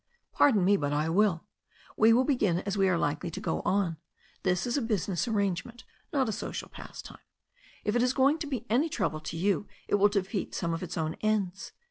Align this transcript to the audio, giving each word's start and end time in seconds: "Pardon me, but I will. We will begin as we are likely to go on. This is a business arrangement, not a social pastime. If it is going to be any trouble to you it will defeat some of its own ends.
"Pardon 0.33 0.65
me, 0.65 0.77
but 0.77 0.93
I 0.93 1.09
will. 1.09 1.45
We 1.95 2.11
will 2.11 2.23
begin 2.23 2.61
as 2.61 2.75
we 2.75 2.89
are 2.89 2.97
likely 2.97 3.29
to 3.29 3.39
go 3.39 3.61
on. 3.63 3.97
This 4.41 4.65
is 4.65 4.75
a 4.75 4.81
business 4.81 5.27
arrangement, 5.27 5.83
not 6.11 6.27
a 6.27 6.31
social 6.31 6.69
pastime. 6.69 7.19
If 7.83 7.95
it 7.95 8.01
is 8.01 8.11
going 8.13 8.39
to 8.39 8.47
be 8.47 8.65
any 8.67 8.89
trouble 8.89 9.19
to 9.19 9.37
you 9.37 9.67
it 9.87 9.93
will 10.01 10.09
defeat 10.09 10.55
some 10.55 10.73
of 10.73 10.81
its 10.81 10.97
own 10.97 11.17
ends. 11.21 11.73